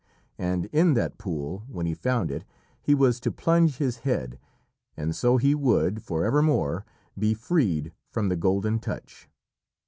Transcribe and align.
And 0.39 0.65
in 0.71 0.95
that 0.95 1.19
pool, 1.19 1.63
when 1.67 1.85
he 1.85 1.93
found 1.93 2.31
it, 2.31 2.43
he 2.81 2.95
was 2.95 3.19
to 3.19 3.31
plunge 3.31 3.77
his 3.77 3.97
head, 3.97 4.39
and 4.97 5.15
so 5.15 5.37
he 5.37 5.53
would, 5.53 6.01
for 6.01 6.25
evermore, 6.25 6.85
be 7.19 7.35
freed 7.35 7.93
from 8.09 8.27
the 8.27 8.35
Golden 8.35 8.79
Touch. 8.79 9.29